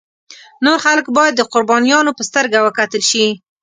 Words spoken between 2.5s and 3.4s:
وکتل شي.